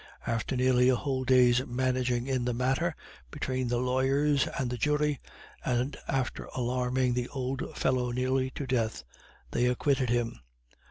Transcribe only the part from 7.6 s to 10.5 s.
fellow nearly to death, they acquitted him.